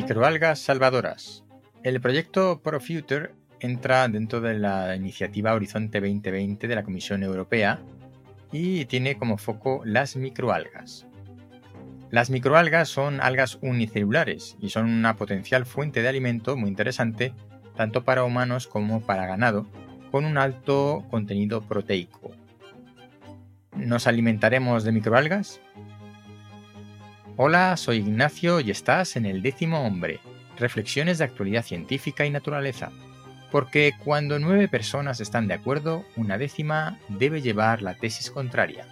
[0.00, 1.42] Microalgas salvadoras.
[1.82, 7.80] El proyecto ProFuture entra dentro de la iniciativa Horizonte 2020 de la Comisión Europea
[8.52, 11.08] y tiene como foco las microalgas.
[12.12, 17.34] Las microalgas son algas unicelulares y son una potencial fuente de alimento muy interesante
[17.74, 19.66] tanto para humanos como para ganado,
[20.12, 22.30] con un alto contenido proteico.
[23.72, 25.60] ¿Nos alimentaremos de microalgas?
[27.40, 30.18] Hola, soy Ignacio y estás en el décimo hombre,
[30.58, 32.90] reflexiones de actualidad científica y naturaleza.
[33.52, 38.88] Porque cuando nueve personas están de acuerdo, una décima debe llevar la tesis contraria.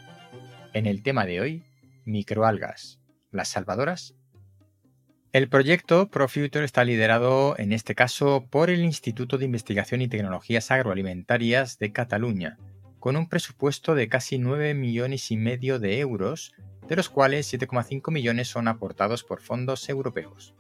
[0.75, 1.65] En el tema de hoy,
[2.05, 3.01] microalgas,
[3.33, 4.15] las salvadoras.
[5.33, 10.71] El proyecto ProFuture está liderado en este caso por el Instituto de Investigación y Tecnologías
[10.71, 12.59] Agroalimentarias de Cataluña,
[13.01, 16.55] con un presupuesto de casi 9 millones y medio de euros
[16.89, 20.55] de los cuales 7,5 millones son aportados por fondos europeos.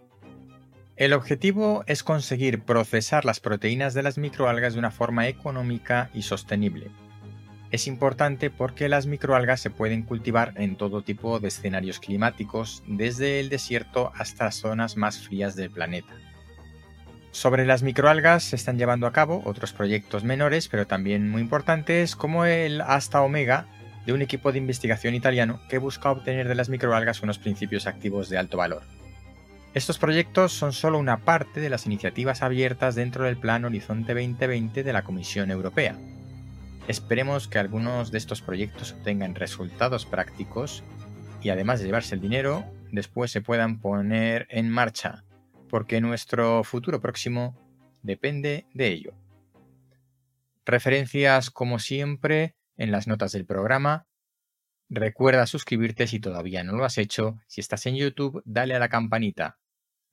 [0.96, 6.22] El objetivo es conseguir procesar las proteínas de las microalgas de una forma económica y
[6.22, 6.90] sostenible.
[7.70, 13.40] Es importante porque las microalgas se pueden cultivar en todo tipo de escenarios climáticos, desde
[13.40, 16.14] el desierto hasta zonas más frías del planeta.
[17.32, 22.16] Sobre las microalgas se están llevando a cabo otros proyectos menores, pero también muy importantes,
[22.16, 23.66] como el Asta Omega,
[24.06, 28.30] de un equipo de investigación italiano que busca obtener de las microalgas unos principios activos
[28.30, 28.82] de alto valor.
[29.74, 34.82] Estos proyectos son solo una parte de las iniciativas abiertas dentro del Plan Horizonte 2020
[34.82, 35.98] de la Comisión Europea.
[36.88, 40.82] Esperemos que algunos de estos proyectos obtengan resultados prácticos
[41.42, 45.24] y además de llevarse el dinero, después se puedan poner en marcha,
[45.68, 47.54] porque nuestro futuro próximo
[48.02, 49.12] depende de ello.
[50.64, 54.06] Referencias, como siempre, en las notas del programa.
[54.88, 57.38] Recuerda suscribirte si todavía no lo has hecho.
[57.46, 59.58] Si estás en YouTube, dale a la campanita.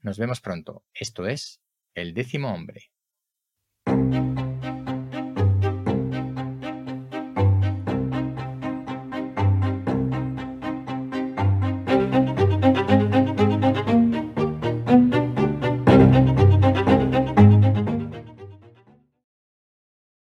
[0.02, 0.84] Nos vemos pronto.
[0.94, 1.62] Esto es
[1.94, 2.92] El décimo hombre.